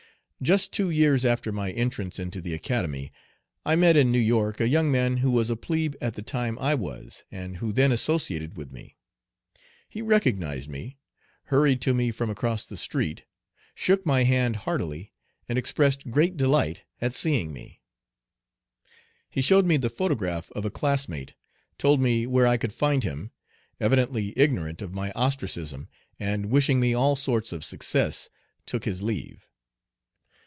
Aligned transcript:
Just 0.43 0.71
two 0.73 0.89
years 0.89 1.23
after 1.23 1.51
my 1.51 1.69
entrance 1.71 2.17
into 2.17 2.41
the 2.41 2.55
Academy, 2.55 3.11
I 3.63 3.75
met 3.75 3.95
in 3.95 4.11
New 4.11 4.17
York 4.17 4.59
a 4.59 4.67
young 4.67 4.91
man 4.91 5.17
who 5.17 5.29
was 5.29 5.51
a 5.51 5.55
plebe 5.55 5.93
at 6.01 6.15
the 6.15 6.23
time 6.23 6.57
I 6.57 6.73
was, 6.73 7.25
and 7.31 7.57
who 7.57 7.71
then 7.71 7.91
associated 7.91 8.57
with 8.57 8.71
me. 8.71 8.95
He 9.87 10.01
recognized 10.01 10.67
me, 10.67 10.97
hurried 11.53 11.79
to 11.81 11.93
me 11.93 12.09
from 12.09 12.31
across 12.31 12.65
the 12.65 12.75
street, 12.75 13.23
shook 13.75 14.03
my 14.03 14.23
hand 14.23 14.55
heartily, 14.65 15.13
and 15.47 15.59
expressed 15.59 16.09
great 16.09 16.37
delight 16.37 16.81
at 16.99 17.13
seeing 17.13 17.53
me. 17.53 17.79
He 19.29 19.43
showed 19.43 19.67
me 19.67 19.77
the 19.77 19.91
photograph 19.91 20.51
of 20.53 20.65
a 20.65 20.71
classmate, 20.71 21.35
told 21.77 22.01
me 22.01 22.25
where 22.25 22.47
I 22.47 22.57
could 22.57 22.73
find 22.73 23.03
him, 23.03 23.29
evidently 23.79 24.33
ignorant 24.35 24.81
of 24.81 24.91
my 24.91 25.11
ostracism, 25.11 25.87
and, 26.19 26.47
wishing 26.47 26.79
me 26.79 26.95
all 26.95 27.15
sorts 27.15 27.51
of 27.51 27.63
success, 27.63 28.29
took 28.65 28.85
his 28.85 29.03
leave. 29.03 29.47